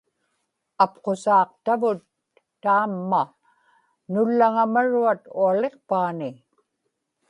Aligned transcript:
apqusaaqtavut 0.83 1.99
taamma 2.63 3.21
nullaŋamaruat 4.11 5.21
Ualiqpaani 5.41 6.29